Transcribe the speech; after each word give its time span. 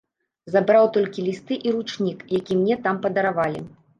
Забраў 0.53 0.87
толькі 0.95 1.25
лісты 1.27 1.59
і 1.67 1.73
ручнік, 1.77 2.25
які 2.39 2.59
мне 2.61 2.79
там 2.87 2.95
падаравалі. 3.07 3.61